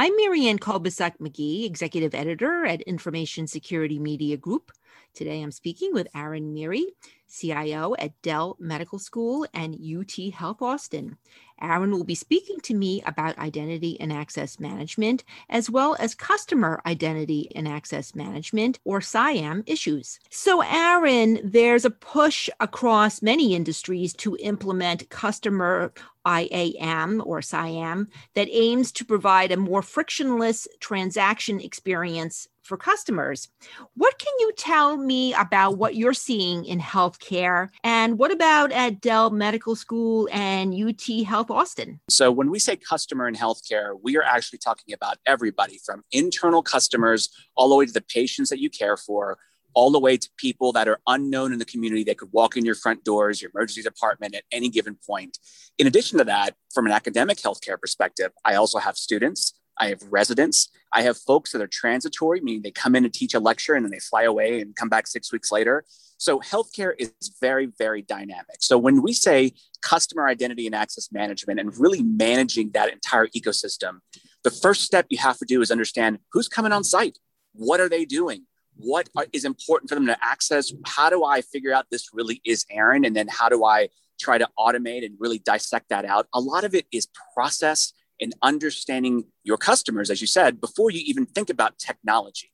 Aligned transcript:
I'm 0.00 0.14
Marianne 0.14 0.60
Kolbasuk 0.60 1.18
McGee, 1.18 1.66
Executive 1.66 2.14
Editor 2.14 2.64
at 2.64 2.82
Information 2.82 3.48
Security 3.48 3.98
Media 3.98 4.36
Group. 4.36 4.70
Today 5.12 5.42
I'm 5.42 5.50
speaking 5.50 5.92
with 5.92 6.06
Aaron 6.14 6.54
Miri, 6.54 6.86
CIO 7.28 7.96
at 7.98 8.12
Dell 8.22 8.56
Medical 8.60 9.00
School 9.00 9.44
and 9.54 9.74
UT 9.74 10.32
Health 10.32 10.62
Austin. 10.62 11.18
Aaron 11.60 11.90
will 11.90 12.04
be 12.04 12.14
speaking 12.14 12.60
to 12.60 12.74
me 12.74 13.02
about 13.06 13.38
identity 13.38 13.98
and 14.00 14.12
access 14.12 14.60
management, 14.60 15.24
as 15.48 15.70
well 15.70 15.96
as 15.98 16.14
customer 16.14 16.80
identity 16.86 17.50
and 17.54 17.66
access 17.66 18.14
management, 18.14 18.78
or 18.84 19.00
CIAM, 19.00 19.62
issues. 19.66 20.18
So, 20.30 20.62
Aaron, 20.62 21.40
there's 21.42 21.84
a 21.84 21.90
push 21.90 22.48
across 22.60 23.22
many 23.22 23.54
industries 23.54 24.12
to 24.14 24.36
implement 24.40 25.08
customer 25.08 25.92
IAM 26.26 27.22
or 27.24 27.40
CIAM 27.40 28.08
that 28.34 28.48
aims 28.50 28.92
to 28.92 29.04
provide 29.04 29.50
a 29.50 29.56
more 29.56 29.82
frictionless 29.82 30.68
transaction 30.80 31.60
experience 31.60 32.48
for 32.68 32.76
customers. 32.76 33.48
What 33.94 34.18
can 34.18 34.32
you 34.38 34.52
tell 34.56 34.96
me 34.96 35.34
about 35.34 35.78
what 35.78 35.96
you're 35.96 36.12
seeing 36.12 36.64
in 36.66 36.78
healthcare? 36.78 37.70
And 37.82 38.18
what 38.18 38.30
about 38.30 38.70
at 38.70 39.00
Dell 39.00 39.30
Medical 39.30 39.74
School 39.74 40.28
and 40.30 40.74
UT 40.74 41.24
Health 41.26 41.50
Austin? 41.50 41.98
So, 42.08 42.30
when 42.30 42.50
we 42.50 42.58
say 42.58 42.76
customer 42.76 43.26
in 43.26 43.34
healthcare, 43.34 43.98
we 44.02 44.16
are 44.16 44.22
actually 44.22 44.58
talking 44.58 44.94
about 44.94 45.16
everybody 45.26 45.80
from 45.84 46.04
internal 46.12 46.62
customers 46.62 47.30
all 47.56 47.70
the 47.70 47.76
way 47.76 47.86
to 47.86 47.92
the 47.92 48.02
patients 48.02 48.50
that 48.50 48.60
you 48.60 48.70
care 48.70 48.96
for. 48.96 49.38
All 49.74 49.90
the 49.90 50.00
way 50.00 50.16
to 50.16 50.28
people 50.38 50.72
that 50.72 50.88
are 50.88 50.98
unknown 51.06 51.52
in 51.52 51.60
the 51.60 51.64
community 51.64 52.02
that 52.04 52.18
could 52.18 52.30
walk 52.32 52.56
in 52.56 52.64
your 52.64 52.74
front 52.74 53.04
doors, 53.04 53.40
your 53.40 53.52
emergency 53.54 53.82
department 53.82 54.34
at 54.34 54.42
any 54.50 54.70
given 54.70 54.96
point. 55.06 55.38
In 55.78 55.86
addition 55.86 56.18
to 56.18 56.24
that, 56.24 56.56
from 56.74 56.86
an 56.86 56.92
academic 56.92 57.38
healthcare 57.38 57.78
perspective, 57.78 58.32
I 58.44 58.54
also 58.56 58.78
have 58.78 58.96
students, 58.96 59.52
I 59.78 59.88
have 59.88 60.02
residents. 60.10 60.70
I 60.92 61.02
have 61.02 61.16
folks 61.18 61.52
that 61.52 61.62
are 61.62 61.68
transitory, 61.68 62.40
meaning 62.40 62.62
they 62.62 62.70
come 62.70 62.96
in 62.96 63.04
and 63.04 63.12
teach 63.12 63.34
a 63.34 63.40
lecture 63.40 63.74
and 63.74 63.84
then 63.84 63.90
they 63.90 64.00
fly 64.00 64.22
away 64.24 64.60
and 64.60 64.74
come 64.74 64.88
back 64.88 65.06
six 65.06 65.32
weeks 65.32 65.52
later. 65.52 65.84
So 66.18 66.40
healthcare 66.40 66.94
is 66.98 67.12
very, 67.40 67.66
very 67.78 68.02
dynamic. 68.02 68.56
So 68.60 68.76
when 68.76 69.02
we 69.02 69.12
say 69.12 69.52
customer 69.82 70.26
identity 70.26 70.66
and 70.66 70.74
access 70.74 71.12
management 71.12 71.60
and 71.60 71.76
really 71.78 72.02
managing 72.02 72.70
that 72.72 72.92
entire 72.92 73.28
ecosystem, 73.28 73.98
the 74.42 74.50
first 74.50 74.82
step 74.82 75.06
you 75.10 75.18
have 75.18 75.38
to 75.38 75.44
do 75.44 75.60
is 75.60 75.70
understand 75.70 76.18
who's 76.32 76.48
coming 76.48 76.72
on 76.72 76.82
site. 76.82 77.18
What 77.52 77.80
are 77.80 77.88
they 77.88 78.04
doing? 78.04 78.46
What 78.76 79.08
is 79.32 79.44
important 79.44 79.88
for 79.88 79.94
them 79.94 80.06
to 80.06 80.16
access? 80.22 80.72
How 80.86 81.10
do 81.10 81.24
I 81.24 81.40
figure 81.40 81.72
out 81.72 81.86
this 81.90 82.08
really 82.12 82.40
is 82.44 82.64
Aaron? 82.70 83.04
And 83.04 83.14
then 83.14 83.28
how 83.28 83.48
do 83.48 83.64
I 83.64 83.88
try 84.18 84.38
to 84.38 84.48
automate 84.58 85.04
and 85.04 85.16
really 85.18 85.38
dissect 85.38 85.88
that 85.90 86.04
out? 86.04 86.26
A 86.34 86.40
lot 86.40 86.64
of 86.64 86.74
it 86.74 86.86
is 86.92 87.08
process 87.34 87.92
and 88.20 88.34
understanding 88.42 89.24
your 89.44 89.56
customers, 89.56 90.10
as 90.10 90.20
you 90.20 90.26
said, 90.26 90.60
before 90.60 90.90
you 90.90 91.00
even 91.04 91.26
think 91.26 91.50
about 91.50 91.78
technology. 91.78 92.52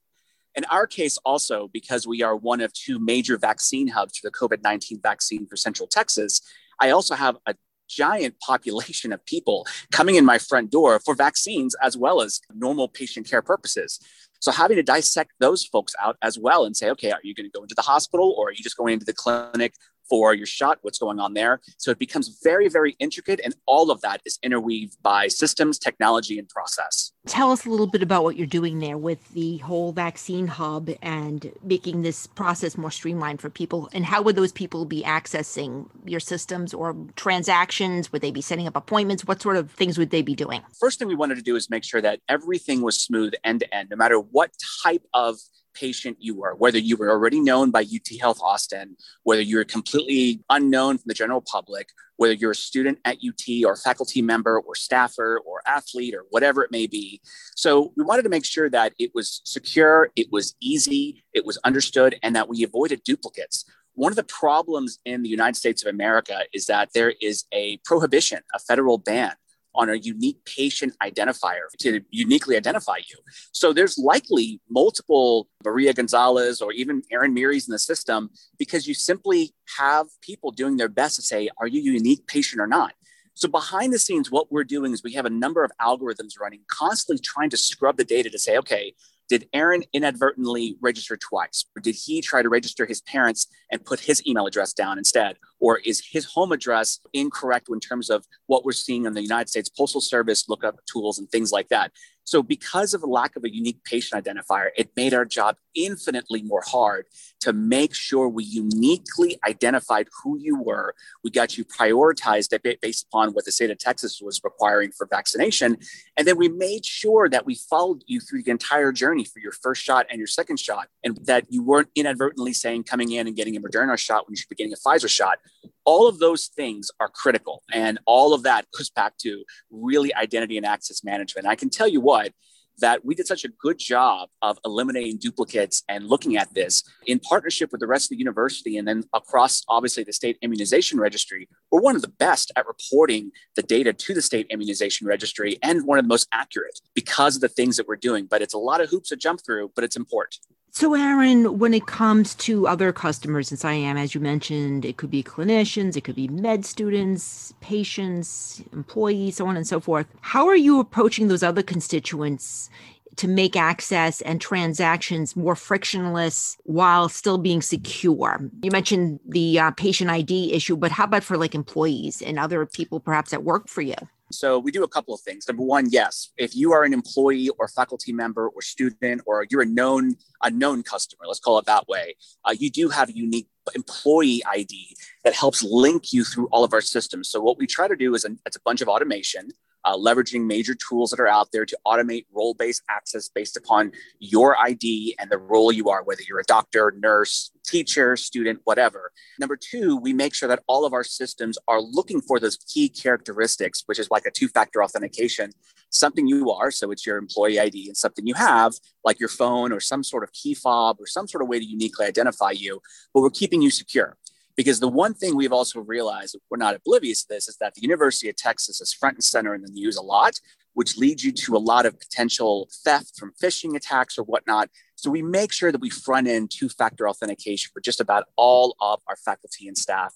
In 0.55 0.65
our 0.67 0.87
case, 0.87 1.19
also, 1.25 1.69
because 1.73 2.07
we 2.07 2.23
are 2.23 2.37
one 2.37 2.61
of 2.61 2.73
two 2.73 2.98
major 2.98 3.37
vaccine 3.37 3.89
hubs 3.89 4.19
for 4.19 4.29
the 4.29 4.33
COVID 4.33 4.62
19 4.62 5.01
vaccine 5.03 5.47
for 5.47 5.57
Central 5.57 5.89
Texas, 5.89 6.41
I 6.81 6.91
also 6.91 7.15
have 7.15 7.37
a 7.47 7.55
giant 7.89 8.39
population 8.41 9.12
of 9.12 9.25
people 9.27 9.67
coming 9.92 10.15
in 10.15 10.25
my 10.25 10.39
front 10.39 10.70
door 10.70 11.01
for 11.01 11.15
vaccines 11.15 11.75
as 11.83 11.97
well 11.97 12.20
as 12.20 12.41
normal 12.55 12.89
patient 12.89 13.29
care 13.29 13.42
purposes. 13.42 13.98
So 14.41 14.53
having 14.53 14.77
to 14.77 14.83
dissect 14.83 15.33
those 15.41 15.65
folks 15.65 15.95
out 16.01 16.17
as 16.23 16.39
well 16.39 16.65
and 16.65 16.77
say, 16.77 16.91
okay, 16.91 17.11
are 17.11 17.20
you 17.23 17.35
going 17.35 17.51
to 17.51 17.59
go 17.59 17.62
into 17.62 17.75
the 17.75 17.83
hospital 17.83 18.35
or 18.37 18.48
are 18.48 18.53
you 18.53 18.62
just 18.62 18.77
going 18.77 18.92
into 18.92 19.07
the 19.07 19.15
clinic 19.15 19.75
for 20.08 20.34
your 20.34 20.47
shot, 20.47 20.78
what's 20.83 20.98
going 20.98 21.19
on 21.19 21.34
there. 21.34 21.60
So 21.78 21.91
it 21.91 21.98
becomes 21.98 22.41
very, 22.42 22.69
very 22.69 22.97
intricate. 22.98 23.41
And 23.44 23.55
all 23.66 23.91
of 23.91 24.00
that 24.02 24.20
is 24.24 24.38
interweaved 24.42 25.02
by 25.02 25.28
systems, 25.28 25.78
technology, 25.78 26.38
and 26.38 26.48
process. 26.48 27.12
Tell 27.27 27.52
us 27.52 27.64
a 27.64 27.70
little 27.70 27.86
bit 27.86 28.02
about 28.02 28.22
what 28.22 28.36
you're 28.36 28.46
doing 28.46 28.80
there 28.80 28.98
with 28.98 29.33
the 29.33 29.58
whole 29.58 29.92
vaccine 29.92 30.46
hub 30.46 30.91
and 31.00 31.50
making 31.62 32.02
this 32.02 32.27
process 32.27 32.77
more 32.77 32.91
streamlined 32.91 33.41
for 33.41 33.48
people. 33.48 33.88
And 33.92 34.05
how 34.05 34.20
would 34.22 34.36
those 34.36 34.52
people 34.52 34.84
be 34.84 35.02
accessing 35.02 35.89
your 36.05 36.20
systems 36.20 36.74
or 36.74 36.95
transactions? 37.17 38.12
Would 38.12 38.20
they 38.20 38.30
be 38.30 38.42
setting 38.42 38.67
up 38.67 38.77
appointments? 38.77 39.24
What 39.24 39.40
sort 39.40 39.56
of 39.56 39.70
things 39.70 39.96
would 39.96 40.11
they 40.11 40.23
be 40.23 40.34
doing? 40.34 40.61
First 40.79 40.98
thing 40.98 41.08
we 41.08 41.14
wanted 41.14 41.36
to 41.36 41.42
do 41.42 41.56
is 41.56 41.70
make 41.70 41.84
sure 41.84 42.02
that 42.02 42.20
everything 42.29 42.83
was 42.83 43.00
smooth 43.00 43.33
end 43.42 43.61
to 43.61 43.74
end, 43.74 43.89
no 43.90 43.96
matter 43.96 44.18
what 44.18 44.50
type 44.83 45.02
of 45.14 45.39
patient 45.74 46.17
you 46.20 46.35
were, 46.35 46.55
whether 46.55 46.79
you 46.79 46.96
were 46.96 47.11
already 47.11 47.40
known 47.40 47.70
by 47.70 47.80
UT 47.80 48.20
Health 48.20 48.40
Austin, 48.42 48.96
whether 49.23 49.42
you're 49.42 49.64
completely 49.64 50.42
unknown 50.51 50.98
from 50.98 51.05
the 51.07 51.14
general 51.14 51.40
public, 51.40 51.90
whether 52.17 52.33
you're 52.33 52.52
a 52.52 52.57
student 52.57 52.98
at 53.05 53.18
UT 53.27 53.64
or 53.67 53.77
faculty 53.77 54.23
member 54.23 54.58
or 54.61 54.74
staffer 54.74 55.40
or 55.45 55.61
athlete 55.67 56.14
or 56.14 56.24
whatever 56.30 56.62
it 56.62 56.70
may 56.70 56.86
be. 56.86 57.20
So 57.57 57.92
we 57.96 58.05
wanted 58.05 58.23
to 58.23 58.29
make 58.29 58.45
sure 58.45 58.70
that 58.70 58.95
it 58.98 59.11
was 59.14 59.40
secure, 59.45 60.11
it 60.17 60.29
was 60.30 60.55
easy, 60.61 61.24
it 61.33 61.45
was 61.45 61.58
understood, 61.64 62.18
and 62.23 62.35
that 62.36 62.48
we 62.48 62.62
avoided 62.62 63.02
duplicates. 63.05 63.64
One 63.95 64.11
of 64.11 64.17
the 64.17 64.24
problems 64.24 64.98
in 65.05 65.23
the 65.23 65.29
United 65.29 65.56
States 65.56 65.85
of 65.85 65.89
America 65.89 66.41
is 66.52 66.67
that 66.67 66.91
there 66.95 67.14
is 67.20 67.45
a 67.52 67.79
prohibition, 67.85 68.41
a 68.52 68.58
federal 68.58 68.98
ban 68.98 69.35
on 69.74 69.90
a 69.90 69.95
unique 69.95 70.45
patient 70.45 70.95
identifier 71.02 71.67
to 71.80 72.01
uniquely 72.11 72.57
identify 72.57 72.96
you. 72.96 73.17
So 73.52 73.73
there's 73.73 73.98
likely 73.98 74.61
multiple 74.70 75.48
Maria 75.64 75.92
Gonzalez 75.92 76.61
or 76.61 76.73
even 76.73 77.02
Aaron 77.11 77.35
Miri's 77.35 77.68
in 77.68 77.73
the 77.73 77.79
system 77.79 78.30
because 78.58 78.86
you 78.86 78.95
simply 78.95 79.55
have 79.79 80.07
people 80.20 80.51
doing 80.51 80.77
their 80.77 80.89
best 80.89 81.17
to 81.17 81.23
say, 81.23 81.48
are 81.58 81.67
you 81.67 81.80
a 81.80 81.95
unique 81.95 82.27
patient 82.27 82.61
or 82.61 82.67
not? 82.67 82.95
So 83.35 83.48
behind 83.48 83.92
the 83.92 83.98
scenes, 83.98 84.30
what 84.30 84.52
we're 84.52 84.64
doing 84.64 84.92
is 84.92 85.02
we 85.02 85.14
have 85.14 85.27
a 85.27 85.30
number 85.30 85.64
of 85.64 85.73
algorithms 85.80 86.39
running, 86.41 86.61
constantly 86.68 87.20
trying 87.20 87.51
to 87.51 87.56
scrub 87.56 87.96
the 87.96 88.05
data 88.05 88.30
to 88.30 88.39
say, 88.39 88.56
okay, 88.58 88.95
did 89.29 89.48
Aaron 89.52 89.83
inadvertently 89.92 90.77
register 90.80 91.17
twice? 91.17 91.64
Or 91.77 91.80
did 91.80 91.96
he 91.96 92.20
try 92.20 92.42
to 92.42 92.48
register 92.48 92.86
his 92.86 93.01
parents 93.01 93.46
and 93.73 93.85
put 93.85 94.01
his 94.01 94.24
email 94.27 94.46
address 94.46 94.73
down 94.73 94.98
instead? 94.98 95.36
Or 95.64 95.79
is 95.79 96.07
his 96.13 96.27
home 96.27 96.52
address 96.52 97.01
incorrect 97.14 97.70
in 97.70 97.80
terms 97.80 98.11
of 98.11 98.27
what 98.48 98.67
we're 98.67 98.73
seeing 98.73 99.07
in 99.07 99.14
the 99.14 99.23
United 99.23 99.48
States 99.48 99.70
Postal 99.70 100.02
Service 100.02 100.47
lookup 100.47 100.77
tools 100.85 101.19
and 101.19 101.27
things 101.30 101.52
like 101.52 101.69
that? 101.70 101.91
So, 102.25 102.42
because 102.42 102.92
of 102.92 103.02
the 103.02 103.07
lack 103.07 103.36
of 103.36 103.45
a 103.45 103.55
unique 103.55 103.83
patient 103.85 104.23
identifier, 104.23 104.69
it 104.77 104.91
made 104.97 105.14
our 105.14 105.24
job 105.24 105.57
infinitely 105.74 106.42
more 106.42 106.63
hard 106.67 107.07
to 107.41 107.53
make 107.53 107.95
sure 107.95 108.29
we 108.29 108.45
uniquely 108.45 109.39
identified 109.47 110.08
who 110.23 110.39
you 110.39 110.61
were. 110.61 110.95
We 111.23 111.30
got 111.30 111.57
you 111.57 111.64
prioritized 111.64 112.51
based 112.80 113.07
upon 113.07 113.30
what 113.30 113.45
the 113.45 113.53
state 113.53 113.70
of 113.70 113.79
Texas 113.79 114.20
was 114.23 114.41
requiring 114.45 114.92
for 114.92 115.07
vaccination. 115.07 115.77
And 116.17 116.27
then 116.27 116.39
we 116.39 116.48
made 116.48 116.86
sure 116.86 117.29
that 117.29 117.45
we 117.45 117.55
followed 117.55 118.03
you 118.07 118.20
through 118.20 118.42
the 118.45 118.51
entire 118.51 118.92
journey 118.92 119.24
for 119.24 119.39
your 119.39 119.53
first 119.53 119.83
shot 119.83 120.07
and 120.11 120.19
your 120.19 120.27
second 120.27 120.58
shot, 120.58 120.89
and 121.03 121.19
that 121.24 121.47
you 121.51 121.63
weren't 121.63 121.89
inadvertently 121.95 122.53
saying 122.53 122.85
coming 122.85 123.13
in 123.13 123.27
and 123.27 123.36
getting 123.36 123.57
a 123.57 123.61
Moderna 123.61 123.98
shot 123.98 124.27
when 124.27 124.33
you 124.33 124.36
should 124.36 124.48
be 124.48 124.57
getting 124.57 124.74
a 124.74 124.77
Pfizer 124.77 125.08
shot 125.08 125.39
all 125.85 126.09
of 126.09 126.19
those 126.19 126.47
things 126.47 126.91
are 127.01 127.09
critical 127.09 127.63
and 127.73 127.98
all 128.06 128.32
of 128.32 128.43
that 128.43 128.67
goes 128.76 128.91
back 128.91 129.17
to 129.19 129.44
really 129.70 130.15
identity 130.15 130.56
and 130.56 130.67
access 130.67 131.05
management. 131.05 131.47
I 131.47 131.56
can 131.56 131.70
tell 131.70 131.88
you 131.88 132.00
what 132.00 132.32
that 132.79 133.05
we 133.05 133.15
did 133.15 133.26
such 133.26 133.44
a 133.44 133.49
good 133.49 133.79
job 133.79 134.29
of 134.43 134.59
eliminating 134.65 135.17
duplicates 135.19 135.82
and 135.88 136.09
looking 136.09 136.37
at 136.37 136.53
this 136.55 136.82
in 137.06 137.20
partnership 137.20 137.70
with 137.70 137.81
the 137.81 137.87
rest 137.87 138.06
of 138.06 138.11
the 138.11 138.17
university 138.17 138.76
and 138.76 138.87
then 138.88 139.05
across 139.12 139.62
obviously 139.69 140.03
the 140.03 140.12
state 140.12 140.37
immunization 140.43 140.99
registry. 140.99 141.49
We're 141.71 141.81
one 141.81 141.97
of 141.97 142.03
the 142.03 142.09
best 142.09 142.50
at 142.56 142.67
reporting 142.67 143.31
the 143.55 143.62
data 143.62 143.93
to 143.93 144.15
the 144.15 144.23
state 144.23 144.47
immunization 144.50 145.06
registry 145.06 145.59
and 145.62 145.87
one 145.87 145.99
of 145.99 146.05
the 146.05 146.09
most 146.09 146.29
accurate 146.32 146.81
because 146.94 147.37
of 147.37 147.43
the 147.43 147.49
things 147.49 147.76
that 147.76 147.87
we're 147.87 147.97
doing. 147.97 148.26
But 148.26 148.43
it's 148.43 148.55
a 148.55 148.59
lot 148.59 148.81
of 148.81 148.91
hoops 148.91 149.11
to 149.11 149.17
jump 149.17 149.44
through 149.44 149.73
but 149.75 149.85
it's 149.85 149.97
important 149.97 150.38
so, 150.76 150.93
Aaron, 150.94 151.61
when 151.61 151.73
it 151.73 151.87
comes 151.87 152.35
to 152.35 152.67
other 152.67 152.93
customers 152.93 153.52
in 153.52 153.58
CIAM, 153.58 153.96
as 153.96 154.12
you 154.12 154.20
mentioned, 154.20 154.85
it 154.85 154.96
could 154.96 155.08
be 155.08 155.23
clinicians, 155.23 155.96
it 155.96 156.02
could 156.02 156.17
be 156.17 156.26
med 156.26 156.67
students, 156.67 157.55
patients, 157.61 158.61
employees, 158.73 159.37
so 159.37 159.46
on 159.46 159.56
and 159.56 159.69
so 159.69 159.79
forth. 159.79 160.08
How 160.20 160.49
are 160.49 160.56
you 160.56 160.81
approaching 160.81 161.29
those 161.29 161.44
other 161.44 161.62
constituents 161.62 162.70
to 163.14 163.29
make 163.29 163.55
access 163.55 164.21
and 164.23 164.41
transactions 164.41 165.37
more 165.37 165.55
frictionless 165.55 166.56
while 166.65 167.09
still 167.09 167.38
being 167.38 167.62
secure? 167.62 168.50
You 168.65 168.73
mentioned 168.73 169.21
the 169.29 169.61
uh, 169.61 169.71
patient 169.71 170.11
ID 170.11 170.55
issue, 170.55 170.76
but 170.76 170.91
how 170.91 171.05
about 171.05 171.23
for 171.23 171.37
like 171.37 171.55
employees 171.55 172.21
and 172.21 172.37
other 172.37 172.67
people 172.67 172.99
perhaps 172.99 173.31
that 173.31 173.44
work 173.44 173.69
for 173.69 173.82
you? 173.82 173.94
So 174.32 174.59
we 174.59 174.73
do 174.73 174.85
a 174.85 174.88
couple 174.88 175.15
of 175.15 175.21
things. 175.21 175.47
Number 175.47 175.62
one, 175.62 175.91
yes, 175.91 176.31
if 176.37 176.56
you 176.56 176.73
are 176.73 176.85
an 176.85 176.93
employee 176.93 177.50
or 177.59 177.69
faculty 177.69 178.12
member 178.12 178.49
or 178.49 178.62
student, 178.62 179.23
or 179.26 179.47
you're 179.50 179.62
a 179.62 179.67
known 179.67 180.17
a 180.43 180.50
known 180.50 180.82
customer, 180.82 181.25
let's 181.26 181.41
call 181.41 181.59
it 181.59 181.67
that 181.67 181.87
way, 181.88 182.17
uh, 182.44 182.55
you 182.59 182.71
do 182.71 182.88
have 182.88 183.09
a 183.11 183.17
unique 183.17 183.49
employee 183.75 184.43
ID 184.47 184.97
that 185.25 185.35
helps 185.35 185.62
link 185.62 186.12
you 186.12 186.25
through 186.25 186.49
all 186.53 186.65
of 186.65 186.73
our 186.73 186.81
systems. 186.81 187.29
So 187.29 187.41
what 187.41 187.59
we 187.59 187.67
try 187.67 187.88
to 187.88 187.97
do 187.97 188.15
is 188.15 188.25
a, 188.25 188.31
it's 188.44 188.56
a 188.56 188.61
bunch 188.65 188.81
of 188.81 188.88
automation 188.88 189.50
uh, 189.85 189.97
leveraging 189.97 190.47
major 190.47 190.75
tools 190.75 191.11
that 191.11 191.21
are 191.21 191.29
out 191.29 191.49
there 191.53 191.67
to 191.67 191.79
automate 191.87 192.27
role 192.33 192.55
based 192.55 192.83
access 192.91 193.29
based 193.29 193.57
upon 193.57 193.93
your 194.19 194.59
ID 194.59 195.15
and 195.19 195.31
the 195.31 195.39
role 195.39 195.73
you 195.73 195.91
are, 195.91 196.03
whether 196.05 196.23
you're 196.29 196.41
a 196.41 196.45
doctor, 196.45 196.95
nurse, 196.99 197.51
teacher, 197.65 198.17
student, 198.17 198.61
whatever. 198.65 199.13
Number 199.39 199.57
two, 199.57 199.97
we 199.97 200.13
make 200.13 200.35
sure 200.35 200.49
that 200.49 200.63
all 200.67 200.85
of 200.85 200.93
our 200.93 201.05
systems 201.05 201.59
are 201.69 201.81
looking 201.81 202.21
for 202.21 202.39
those 202.39 202.57
key 202.57 202.89
characteristics, 202.89 203.83
which 203.87 203.99
is 203.99 204.11
like 204.11 204.27
a 204.27 204.31
two 204.31 204.49
factor 204.49 204.83
authentication 204.83 205.51
something 205.95 206.27
you 206.27 206.51
are, 206.51 206.71
so 206.71 206.91
it's 206.91 207.07
your 207.07 207.17
employee 207.17 207.59
ID, 207.59 207.87
and 207.87 207.97
something 207.97 208.27
you 208.27 208.35
have, 208.35 208.75
like 209.05 209.21
your 209.21 209.29
phone 209.29 209.73
or 209.73 209.81
some 209.81 210.03
sort 210.03 210.25
of 210.25 210.33
key 210.33 210.55
fob 210.55 210.97
or 211.01 211.07
some 211.07 211.27
sort 211.27 211.43
of 211.43 211.49
way 211.49 211.59
to 211.59 211.65
uniquely 211.65 212.07
identify 212.07 212.51
you, 212.51 212.81
but 213.13 213.21
we're 213.21 213.31
keeping 213.31 213.63
you 213.63 213.71
secure. 213.71 214.17
Because 214.56 214.81
the 214.81 214.89
one 214.89 215.15
thing 215.15 215.37
we've 215.37 215.53
also 215.53 215.81
realized, 215.81 216.37
we're 216.51 216.59
not 216.59 216.77
oblivious 216.77 217.23
to 217.23 217.29
this, 217.29 217.49
is 217.49 217.56
that 217.56 217.75
the 217.75 217.83
University 217.83 218.29
of 218.29 218.37
Texas 218.37 218.81
is 218.81 218.93
front 218.93 219.17
and 219.17 219.25
center 219.25 219.55
in 219.55 219.62
the 219.62 219.73
news 219.73 219.97
a 219.97 220.03
lot, 220.03 220.41
which 220.75 220.97
leads 220.97 221.25
you 221.25 221.33
to 221.33 221.56
a 221.56 221.59
lot 221.59 221.87
of 221.87 221.99
potential 221.99 222.69
theft 222.85 223.19
from 223.19 223.33
phishing 223.43 223.75
attacks 223.75 224.19
or 224.19 224.23
whatnot. 224.25 224.69
So 224.97 225.11
we 225.11 225.23
make 225.23 225.53
sure 225.53 225.73
that 225.73 225.81
we 225.81 225.91
front 225.91 226.29
end 226.29 226.51
two 226.51 226.69
factor 226.69 227.09
authentication 227.09 227.71
for 227.73 227.81
just 227.81 228.01
about 228.01 228.27
all 228.37 228.77
of 228.81 229.01
our 229.09 229.17
faculty 229.17 229.67
and 229.67 229.77
staff 229.77 230.15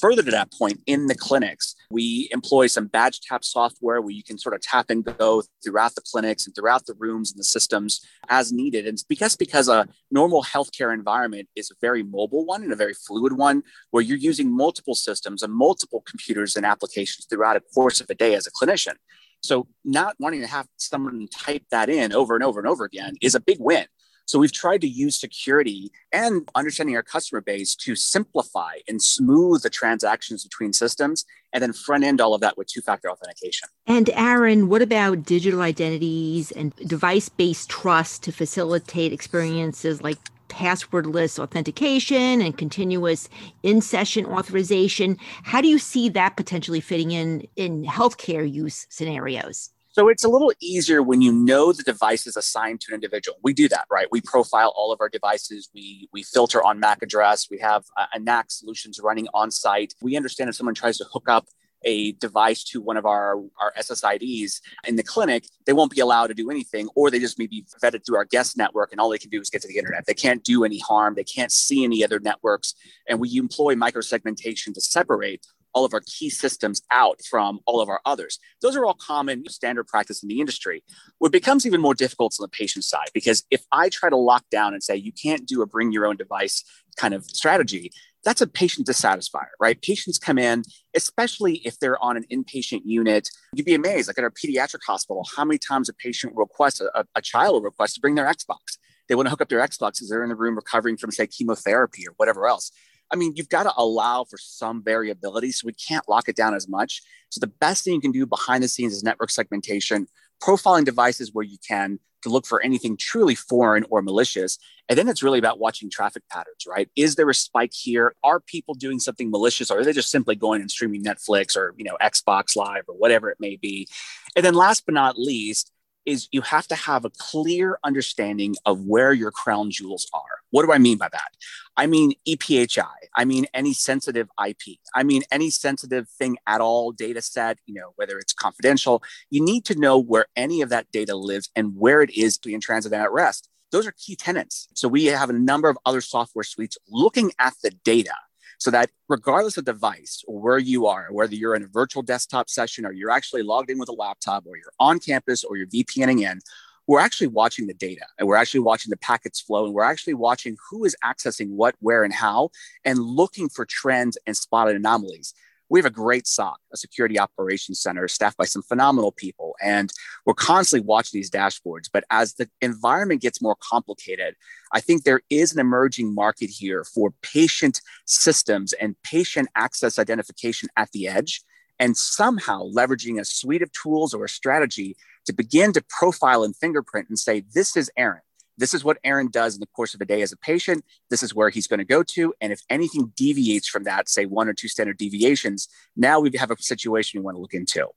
Further 0.00 0.22
to 0.22 0.30
that 0.30 0.50
point, 0.50 0.80
in 0.86 1.08
the 1.08 1.14
clinics, 1.14 1.74
we 1.90 2.28
employ 2.32 2.68
some 2.68 2.86
badge 2.86 3.20
tap 3.20 3.44
software 3.44 4.00
where 4.00 4.12
you 4.12 4.22
can 4.22 4.38
sort 4.38 4.54
of 4.54 4.62
tap 4.62 4.88
and 4.88 5.04
go 5.04 5.42
throughout 5.62 5.94
the 5.94 6.00
clinics 6.00 6.46
and 6.46 6.54
throughout 6.54 6.86
the 6.86 6.94
rooms 6.94 7.32
and 7.32 7.38
the 7.38 7.44
systems 7.44 8.00
as 8.30 8.50
needed. 8.50 8.86
And 8.86 8.98
because 9.08 9.36
because 9.36 9.68
a 9.68 9.86
normal 10.10 10.42
healthcare 10.42 10.94
environment 10.94 11.48
is 11.54 11.70
a 11.70 11.74
very 11.82 12.02
mobile 12.02 12.46
one 12.46 12.62
and 12.62 12.72
a 12.72 12.76
very 12.76 12.94
fluid 12.94 13.34
one, 13.34 13.62
where 13.90 14.02
you're 14.02 14.16
using 14.16 14.50
multiple 14.50 14.94
systems 14.94 15.42
and 15.42 15.52
multiple 15.52 16.02
computers 16.06 16.56
and 16.56 16.64
applications 16.64 17.26
throughout 17.26 17.56
a 17.56 17.60
course 17.60 18.00
of 18.00 18.08
a 18.08 18.14
day 18.14 18.34
as 18.34 18.46
a 18.46 18.50
clinician. 18.50 18.94
So 19.42 19.66
not 19.84 20.16
wanting 20.18 20.40
to 20.40 20.46
have 20.46 20.66
someone 20.78 21.28
type 21.28 21.64
that 21.70 21.90
in 21.90 22.14
over 22.14 22.34
and 22.34 22.42
over 22.42 22.58
and 22.58 22.66
over 22.66 22.86
again 22.86 23.16
is 23.20 23.34
a 23.34 23.40
big 23.40 23.58
win. 23.60 23.84
So 24.26 24.38
we've 24.38 24.52
tried 24.52 24.80
to 24.82 24.88
use 24.88 25.18
security 25.18 25.92
and 26.12 26.48
understanding 26.54 26.96
our 26.96 27.02
customer 27.02 27.40
base 27.40 27.74
to 27.76 27.94
simplify 27.94 28.76
and 28.88 29.02
smooth 29.02 29.62
the 29.62 29.70
transactions 29.70 30.44
between 30.44 30.72
systems 30.72 31.24
and 31.52 31.62
then 31.62 31.72
front 31.72 32.04
end 32.04 32.20
all 32.20 32.34
of 32.34 32.40
that 32.40 32.56
with 32.56 32.68
two 32.68 32.80
factor 32.80 33.10
authentication. 33.10 33.68
And 33.86 34.10
Aaron, 34.10 34.68
what 34.68 34.82
about 34.82 35.24
digital 35.24 35.60
identities 35.60 36.50
and 36.52 36.74
device 36.76 37.28
based 37.28 37.68
trust 37.68 38.22
to 38.24 38.32
facilitate 38.32 39.12
experiences 39.12 40.02
like 40.02 40.18
passwordless 40.48 41.38
authentication 41.38 42.40
and 42.40 42.56
continuous 42.56 43.28
in 43.62 43.80
session 43.80 44.24
authorization? 44.26 45.18
How 45.42 45.60
do 45.60 45.68
you 45.68 45.78
see 45.78 46.08
that 46.10 46.36
potentially 46.36 46.80
fitting 46.80 47.10
in 47.10 47.46
in 47.56 47.84
healthcare 47.84 48.50
use 48.50 48.86
scenarios? 48.88 49.70
So 49.94 50.08
it's 50.08 50.24
a 50.24 50.28
little 50.28 50.52
easier 50.60 51.04
when 51.04 51.22
you 51.22 51.32
know 51.32 51.72
the 51.72 51.84
device 51.84 52.26
is 52.26 52.36
assigned 52.36 52.80
to 52.80 52.86
an 52.90 52.94
individual. 52.96 53.38
We 53.44 53.52
do 53.52 53.68
that, 53.68 53.84
right? 53.88 54.08
We 54.10 54.20
profile 54.20 54.72
all 54.74 54.90
of 54.90 55.00
our 55.00 55.08
devices. 55.08 55.70
We 55.72 56.08
we 56.12 56.24
filter 56.24 56.64
on 56.64 56.80
MAC 56.80 57.02
address. 57.02 57.46
We 57.48 57.58
have 57.60 57.84
a, 57.96 58.08
a 58.14 58.18
NAC 58.18 58.50
solutions 58.50 58.98
running 59.00 59.28
on 59.32 59.52
site. 59.52 59.94
We 60.02 60.16
understand 60.16 60.50
if 60.50 60.56
someone 60.56 60.74
tries 60.74 60.98
to 60.98 61.04
hook 61.04 61.28
up 61.28 61.46
a 61.84 62.10
device 62.12 62.64
to 62.64 62.80
one 62.80 62.96
of 62.96 63.06
our, 63.06 63.36
our 63.60 63.72
SSIDs 63.78 64.60
in 64.84 64.96
the 64.96 65.04
clinic, 65.04 65.46
they 65.64 65.72
won't 65.72 65.92
be 65.92 66.00
allowed 66.00 66.26
to 66.26 66.34
do 66.34 66.50
anything, 66.50 66.88
or 66.96 67.08
they 67.08 67.20
just 67.20 67.38
may 67.38 67.46
be 67.46 67.64
vetted 67.80 68.04
through 68.04 68.16
our 68.16 68.24
guest 68.24 68.56
network 68.56 68.90
and 68.90 69.00
all 69.00 69.10
they 69.10 69.18
can 69.18 69.30
do 69.30 69.40
is 69.40 69.48
get 69.48 69.62
to 69.62 69.68
the 69.68 69.78
internet. 69.78 70.06
They 70.06 70.14
can't 70.14 70.42
do 70.42 70.64
any 70.64 70.80
harm. 70.80 71.14
They 71.14 71.22
can't 71.22 71.52
see 71.52 71.84
any 71.84 72.02
other 72.02 72.18
networks. 72.18 72.74
And 73.08 73.20
we 73.20 73.36
employ 73.36 73.74
microsegmentation 73.74 74.74
to 74.74 74.80
separate 74.80 75.46
all 75.74 75.84
of 75.84 75.92
our 75.92 76.02
key 76.06 76.30
systems 76.30 76.82
out 76.90 77.20
from 77.28 77.60
all 77.66 77.80
of 77.80 77.88
our 77.88 78.00
others. 78.06 78.38
Those 78.62 78.76
are 78.76 78.84
all 78.84 78.94
common 78.94 79.48
standard 79.48 79.86
practice 79.86 80.22
in 80.22 80.28
the 80.28 80.40
industry. 80.40 80.82
What 81.18 81.32
becomes 81.32 81.66
even 81.66 81.80
more 81.80 81.94
difficult 81.94 82.32
is 82.32 82.40
on 82.40 82.44
the 82.44 82.56
patient 82.56 82.84
side, 82.84 83.08
because 83.12 83.44
if 83.50 83.64
I 83.72 83.88
try 83.88 84.08
to 84.08 84.16
lock 84.16 84.44
down 84.50 84.72
and 84.72 84.82
say 84.82 84.96
you 84.96 85.12
can't 85.12 85.46
do 85.46 85.62
a 85.62 85.66
bring 85.66 85.92
your 85.92 86.06
own 86.06 86.16
device 86.16 86.64
kind 86.96 87.12
of 87.12 87.24
strategy, 87.24 87.90
that's 88.24 88.40
a 88.40 88.46
patient 88.46 88.86
dissatisfier, 88.86 89.48
right? 89.60 89.80
Patients 89.82 90.18
come 90.18 90.38
in, 90.38 90.62
especially 90.96 91.56
if 91.56 91.78
they're 91.78 92.02
on 92.02 92.16
an 92.16 92.24
inpatient 92.32 92.80
unit. 92.84 93.28
You'd 93.52 93.66
be 93.66 93.74
amazed, 93.74 94.08
like 94.08 94.16
at 94.16 94.24
our 94.24 94.30
pediatric 94.30 94.80
hospital, 94.86 95.26
how 95.36 95.44
many 95.44 95.58
times 95.58 95.90
a 95.90 95.92
patient 95.92 96.32
requests, 96.34 96.80
a, 96.80 97.04
a 97.14 97.20
child 97.20 97.54
will 97.54 97.62
request 97.62 97.96
to 97.96 98.00
bring 98.00 98.14
their 98.14 98.26
Xbox. 98.26 98.78
They 99.08 99.14
want 99.14 99.26
to 99.26 99.30
hook 99.30 99.42
up 99.42 99.50
their 99.50 99.60
Xbox 99.60 100.00
as 100.00 100.08
they're 100.08 100.22
in 100.22 100.30
the 100.30 100.36
room 100.36 100.56
recovering 100.56 100.96
from, 100.96 101.10
say, 101.10 101.26
chemotherapy 101.26 102.08
or 102.08 102.14
whatever 102.16 102.46
else. 102.46 102.72
I 103.14 103.16
mean, 103.16 103.34
you've 103.36 103.48
got 103.48 103.62
to 103.62 103.72
allow 103.76 104.24
for 104.24 104.36
some 104.38 104.82
variability. 104.82 105.52
So 105.52 105.66
we 105.66 105.72
can't 105.72 106.08
lock 106.08 106.28
it 106.28 106.34
down 106.34 106.52
as 106.52 106.68
much. 106.68 107.00
So 107.30 107.38
the 107.38 107.46
best 107.46 107.84
thing 107.84 107.94
you 107.94 108.00
can 108.00 108.10
do 108.10 108.26
behind 108.26 108.64
the 108.64 108.68
scenes 108.68 108.92
is 108.92 109.04
network 109.04 109.30
segmentation, 109.30 110.08
profiling 110.42 110.84
devices 110.84 111.32
where 111.32 111.44
you 111.44 111.56
can 111.66 112.00
to 112.22 112.28
look 112.28 112.44
for 112.44 112.60
anything 112.60 112.96
truly 112.96 113.36
foreign 113.36 113.84
or 113.88 114.02
malicious. 114.02 114.58
And 114.88 114.98
then 114.98 115.06
it's 115.08 115.22
really 115.22 115.38
about 115.38 115.60
watching 115.60 115.88
traffic 115.90 116.24
patterns, 116.28 116.66
right? 116.66 116.88
Is 116.96 117.14
there 117.14 117.30
a 117.30 117.34
spike 117.34 117.72
here? 117.72 118.16
Are 118.24 118.40
people 118.40 118.74
doing 118.74 118.98
something 118.98 119.30
malicious 119.30 119.70
or 119.70 119.78
are 119.78 119.84
they 119.84 119.92
just 119.92 120.10
simply 120.10 120.34
going 120.34 120.60
and 120.60 120.68
streaming 120.68 121.04
Netflix 121.04 121.56
or, 121.56 121.72
you 121.76 121.84
know, 121.84 121.96
Xbox 122.02 122.56
Live 122.56 122.82
or 122.88 122.96
whatever 122.96 123.30
it 123.30 123.38
may 123.38 123.54
be? 123.54 123.86
And 124.34 124.44
then 124.44 124.54
last 124.54 124.86
but 124.86 124.94
not 124.94 125.16
least, 125.16 125.70
is 126.04 126.28
you 126.32 126.42
have 126.42 126.66
to 126.68 126.74
have 126.74 127.04
a 127.04 127.10
clear 127.10 127.78
understanding 127.84 128.54
of 128.66 128.84
where 128.84 129.12
your 129.12 129.30
crown 129.30 129.70
jewels 129.70 130.06
are. 130.12 130.20
What 130.54 130.64
do 130.64 130.70
I 130.70 130.78
mean 130.78 130.98
by 130.98 131.08
that? 131.08 131.32
I 131.76 131.88
mean 131.88 132.12
EPHI. 132.28 133.08
I 133.16 133.24
mean 133.24 133.46
any 133.52 133.72
sensitive 133.72 134.28
IP. 134.46 134.78
I 134.94 135.02
mean 135.02 135.22
any 135.32 135.50
sensitive 135.50 136.08
thing 136.08 136.38
at 136.46 136.60
all, 136.60 136.92
data 136.92 137.22
set, 137.22 137.58
you 137.66 137.74
know, 137.74 137.90
whether 137.96 138.20
it's 138.20 138.32
confidential. 138.32 139.02
You 139.30 139.44
need 139.44 139.64
to 139.64 139.74
know 139.74 139.98
where 139.98 140.26
any 140.36 140.60
of 140.60 140.68
that 140.68 140.92
data 140.92 141.16
lives 141.16 141.50
and 141.56 141.76
where 141.76 142.02
it 142.02 142.10
is 142.16 142.38
in 142.46 142.60
transit 142.60 142.92
and 142.92 143.02
at 143.02 143.10
rest. 143.10 143.48
Those 143.72 143.84
are 143.84 143.94
key 143.98 144.14
tenants. 144.14 144.68
So 144.74 144.86
we 144.86 145.06
have 145.06 145.28
a 145.28 145.32
number 145.32 145.68
of 145.68 145.76
other 145.84 146.00
software 146.00 146.44
suites 146.44 146.78
looking 146.88 147.32
at 147.40 147.54
the 147.64 147.72
data 147.82 148.14
so 148.58 148.70
that 148.70 148.90
regardless 149.08 149.56
of 149.56 149.64
device 149.64 150.22
or 150.28 150.40
where 150.40 150.58
you 150.58 150.86
are, 150.86 151.08
whether 151.10 151.34
you're 151.34 151.56
in 151.56 151.64
a 151.64 151.66
virtual 151.66 152.04
desktop 152.04 152.48
session 152.48 152.86
or 152.86 152.92
you're 152.92 153.10
actually 153.10 153.42
logged 153.42 153.70
in 153.70 153.78
with 153.80 153.88
a 153.88 153.92
laptop 153.92 154.44
or 154.46 154.56
you're 154.56 154.72
on 154.78 155.00
campus 155.00 155.42
or 155.42 155.56
you're 155.56 155.66
VPNing 155.66 156.20
in, 156.22 156.38
we're 156.86 157.00
actually 157.00 157.28
watching 157.28 157.66
the 157.66 157.74
data 157.74 158.06
and 158.18 158.28
we're 158.28 158.36
actually 158.36 158.60
watching 158.60 158.90
the 158.90 158.96
packets 158.96 159.40
flow 159.40 159.64
and 159.64 159.74
we're 159.74 159.82
actually 159.82 160.14
watching 160.14 160.56
who 160.70 160.84
is 160.84 160.96
accessing 161.04 161.48
what, 161.50 161.74
where, 161.80 162.04
and 162.04 162.12
how, 162.12 162.50
and 162.84 162.98
looking 162.98 163.48
for 163.48 163.64
trends 163.64 164.18
and 164.26 164.36
spotted 164.36 164.76
anomalies 164.76 165.34
we 165.68 165.78
have 165.80 165.86
a 165.86 165.90
great 165.90 166.26
SOC, 166.26 166.58
a 166.72 166.76
security 166.76 167.18
operations 167.18 167.80
center 167.80 168.06
staffed 168.06 168.36
by 168.36 168.44
some 168.44 168.62
phenomenal 168.62 169.12
people. 169.12 169.56
And 169.62 169.90
we're 170.26 170.34
constantly 170.34 170.86
watching 170.86 171.18
these 171.18 171.30
dashboards. 171.30 171.88
But 171.92 172.04
as 172.10 172.34
the 172.34 172.48
environment 172.60 173.22
gets 173.22 173.40
more 173.40 173.56
complicated, 173.60 174.34
I 174.72 174.80
think 174.80 175.02
there 175.02 175.22
is 175.30 175.52
an 175.52 175.60
emerging 175.60 176.14
market 176.14 176.50
here 176.50 176.84
for 176.84 177.12
patient 177.22 177.80
systems 178.06 178.72
and 178.74 178.94
patient 179.02 179.48
access 179.56 179.98
identification 179.98 180.68
at 180.76 180.90
the 180.92 181.08
edge, 181.08 181.42
and 181.78 181.96
somehow 181.96 182.68
leveraging 182.70 183.18
a 183.18 183.24
suite 183.24 183.62
of 183.62 183.72
tools 183.72 184.14
or 184.14 184.24
a 184.24 184.28
strategy 184.28 184.96
to 185.26 185.32
begin 185.32 185.72
to 185.72 185.84
profile 185.88 186.44
and 186.44 186.56
fingerprint 186.56 187.08
and 187.08 187.18
say, 187.18 187.44
this 187.54 187.76
is 187.76 187.90
Aaron 187.96 188.20
this 188.56 188.74
is 188.74 188.84
what 188.84 188.98
Aaron 189.04 189.28
does 189.28 189.54
in 189.54 189.60
the 189.60 189.66
course 189.66 189.94
of 189.94 190.00
a 190.00 190.04
day 190.04 190.22
as 190.22 190.32
a 190.32 190.36
patient. 190.36 190.84
This 191.10 191.22
is 191.22 191.34
where 191.34 191.50
he's 191.50 191.66
going 191.66 191.78
to 191.78 191.84
go 191.84 192.02
to. 192.02 192.34
And 192.40 192.52
if 192.52 192.60
anything 192.70 193.12
deviates 193.16 193.68
from 193.68 193.84
that, 193.84 194.08
say 194.08 194.26
one 194.26 194.48
or 194.48 194.52
two 194.52 194.68
standard 194.68 194.98
deviations, 194.98 195.68
now 195.96 196.20
we 196.20 196.30
have 196.36 196.50
a 196.50 196.56
situation 196.60 197.20
we 197.20 197.24
want 197.24 197.36
to 197.36 197.40
look 197.40 197.54
into. 197.54 197.88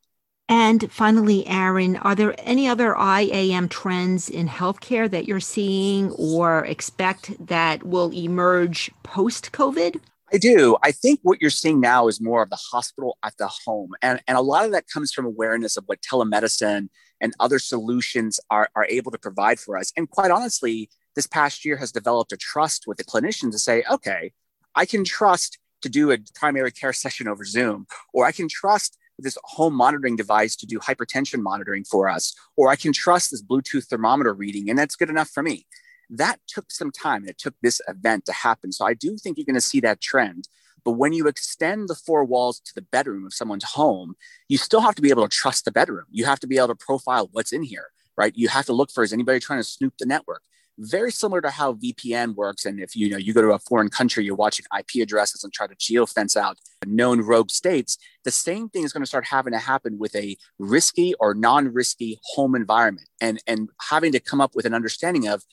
And 0.49 0.89
finally, 0.91 1.45
Aaron, 1.45 1.97
are 1.97 2.15
there 2.15 2.33
any 2.39 2.69
other 2.69 2.95
IAM 2.95 3.67
trends 3.67 4.29
in 4.29 4.47
healthcare 4.47 5.11
that 5.11 5.27
you're 5.27 5.41
seeing 5.41 6.11
or 6.11 6.65
expect 6.65 7.45
that 7.47 7.83
will 7.83 8.13
emerge 8.13 8.89
post 9.03 9.51
COVID? 9.51 9.99
I 10.31 10.37
do. 10.37 10.77
I 10.83 10.91
think 10.91 11.19
what 11.23 11.41
you're 11.41 11.49
seeing 11.49 11.81
now 11.81 12.07
is 12.07 12.21
more 12.21 12.43
of 12.43 12.49
the 12.49 12.59
hospital 12.71 13.17
at 13.23 13.35
the 13.37 13.49
home. 13.65 13.91
And, 14.01 14.21
and 14.27 14.37
a 14.37 14.41
lot 14.41 14.65
of 14.65 14.71
that 14.71 14.85
comes 14.87 15.11
from 15.11 15.25
awareness 15.25 15.77
of 15.77 15.83
what 15.85 16.01
telemedicine 16.01 16.89
and 17.21 17.33
other 17.39 17.59
solutions 17.59 18.39
are, 18.49 18.69
are 18.75 18.85
able 18.85 19.11
to 19.11 19.17
provide 19.17 19.59
for 19.59 19.77
us. 19.77 19.91
And 19.97 20.09
quite 20.09 20.31
honestly, 20.31 20.89
this 21.15 21.27
past 21.27 21.65
year 21.65 21.77
has 21.77 21.91
developed 21.91 22.31
a 22.31 22.37
trust 22.37 22.85
with 22.87 22.97
the 22.97 23.03
clinician 23.03 23.51
to 23.51 23.59
say, 23.59 23.83
okay, 23.89 24.33
I 24.75 24.85
can 24.85 25.03
trust 25.03 25.57
to 25.81 25.89
do 25.89 26.11
a 26.11 26.17
primary 26.35 26.71
care 26.71 26.93
session 27.03 27.27
over 27.27 27.43
Zoom, 27.43 27.87
or 28.13 28.25
I 28.25 28.31
can 28.31 28.47
trust 28.47 28.97
this 29.19 29.37
home 29.43 29.73
monitoring 29.73 30.15
device 30.15 30.55
to 30.55 30.67
do 30.67 30.79
hypertension 30.79 31.41
monitoring 31.41 31.83
for 31.83 32.07
us, 32.07 32.35
or 32.55 32.69
I 32.69 32.75
can 32.75 32.93
trust 32.93 33.31
this 33.31 33.41
Bluetooth 33.41 33.87
thermometer 33.87 34.33
reading, 34.33 34.69
and 34.69 34.77
that's 34.77 34.95
good 34.95 35.09
enough 35.09 35.29
for 35.29 35.41
me. 35.41 35.65
That 36.09 36.39
took 36.47 36.71
some 36.71 36.91
time. 36.91 37.27
It 37.27 37.37
took 37.37 37.55
this 37.61 37.81
event 37.87 38.25
to 38.25 38.31
happen. 38.31 38.71
So 38.71 38.85
I 38.85 38.93
do 38.93 39.17
think 39.17 39.37
you're 39.37 39.45
going 39.45 39.55
to 39.55 39.61
see 39.61 39.81
that 39.81 40.01
trend. 40.01 40.47
But 40.87 40.93
when 40.93 41.11
you 41.11 41.27
extend 41.27 41.89
the 41.89 41.95
four 41.95 42.23
walls 42.23 42.61
to 42.61 42.73
the 42.73 42.81
bedroom 42.81 43.25
of 43.25 43.33
someone's 43.33 43.65
home, 43.65 44.15
you 44.47 44.57
still 44.57 44.79
have 44.79 44.95
to 44.95 45.01
be 45.01 45.09
able 45.09 45.27
to 45.27 45.37
trust 45.37 45.65
the 45.65 45.71
bedroom. 45.73 46.05
You 46.09 46.23
have 46.23 46.39
to 46.39 46.47
be 46.47 46.55
able 46.55 46.69
to 46.69 46.75
profile 46.75 47.27
what's 47.33 47.51
in 47.51 47.61
here, 47.61 47.87
right? 48.15 48.31
You 48.37 48.47
have 48.47 48.67
to 48.67 48.71
look 48.71 48.89
for 48.89 49.03
is 49.03 49.11
anybody 49.11 49.41
trying 49.41 49.59
to 49.59 49.65
snoop 49.65 49.95
the 49.99 50.05
network? 50.05 50.43
Very 50.79 51.11
similar 51.11 51.41
to 51.41 51.49
how 51.49 51.73
VPN 51.73 52.35
works. 52.35 52.63
And 52.63 52.79
if 52.79 52.95
you 52.95 53.09
know 53.09 53.17
you 53.17 53.33
go 53.33 53.41
to 53.41 53.49
a 53.49 53.59
foreign 53.59 53.89
country, 53.89 54.23
you're 54.23 54.35
watching 54.35 54.65
IP 54.79 55.03
addresses 55.03 55.43
and 55.43 55.51
try 55.51 55.67
to 55.67 55.75
geofence 55.75 56.37
out 56.37 56.57
known 56.85 57.19
rogue 57.19 57.51
states. 57.51 57.97
The 58.23 58.31
same 58.31 58.69
thing 58.69 58.83
is 58.85 58.93
going 58.93 59.03
to 59.03 59.07
start 59.07 59.25
having 59.25 59.51
to 59.51 59.59
happen 59.59 59.99
with 59.99 60.15
a 60.15 60.37
risky 60.57 61.15
or 61.19 61.33
non-risky 61.33 62.17
home 62.35 62.55
environment, 62.55 63.09
and 63.19 63.43
and 63.45 63.71
having 63.89 64.13
to 64.13 64.21
come 64.21 64.39
up 64.39 64.55
with 64.55 64.65
an 64.65 64.73
understanding 64.73 65.27
of 65.27 65.43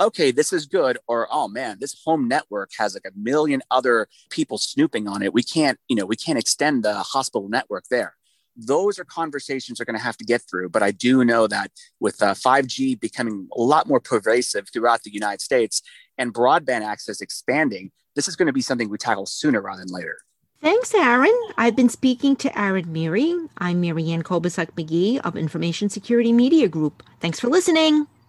okay, 0.00 0.30
this 0.32 0.52
is 0.52 0.66
good, 0.66 0.98
or 1.06 1.28
oh 1.30 1.48
man, 1.48 1.78
this 1.80 2.00
home 2.04 2.28
network 2.28 2.70
has 2.78 2.94
like 2.94 3.04
a 3.06 3.16
million 3.18 3.62
other 3.70 4.08
people 4.30 4.58
snooping 4.58 5.06
on 5.08 5.22
it. 5.22 5.32
We 5.32 5.42
can't, 5.42 5.78
you 5.88 5.96
know, 5.96 6.06
we 6.06 6.16
can't 6.16 6.38
extend 6.38 6.82
the 6.82 6.94
hospital 6.94 7.48
network 7.48 7.84
there. 7.90 8.14
those 8.56 8.98
are 8.98 9.04
conversations 9.04 9.80
are 9.80 9.84
going 9.84 9.98
to 9.98 10.02
have 10.02 10.16
to 10.18 10.24
get 10.24 10.42
through. 10.42 10.68
But 10.68 10.82
I 10.82 10.90
do 10.90 11.24
know 11.24 11.46
that 11.46 11.70
with 12.00 12.22
uh, 12.22 12.34
5G 12.34 12.98
becoming 13.00 13.48
a 13.56 13.60
lot 13.60 13.88
more 13.88 14.00
pervasive 14.00 14.68
throughout 14.72 15.02
the 15.02 15.12
United 15.12 15.40
States 15.40 15.82
and 16.18 16.32
broadband 16.32 16.82
access 16.82 17.20
expanding, 17.20 17.90
this 18.14 18.28
is 18.28 18.36
going 18.36 18.46
to 18.46 18.52
be 18.52 18.62
something 18.62 18.88
we 18.88 18.98
tackle 18.98 19.26
sooner 19.26 19.60
rather 19.60 19.80
than 19.84 19.92
later. 19.92 20.18
Thanks, 20.62 20.94
Aaron. 20.94 21.36
I've 21.58 21.76
been 21.76 21.90
speaking 21.90 22.36
to 22.36 22.58
Aaron 22.58 22.90
Miri. 22.90 23.34
I'm 23.58 23.80
Marianne 23.80 24.22
Kolbasuk 24.22 24.70
McGee 24.72 25.20
of 25.20 25.36
Information 25.36 25.90
Security 25.90 26.32
Media 26.32 26.68
Group. 26.68 27.02
Thanks 27.20 27.38
for 27.38 27.48
listening. 27.48 28.06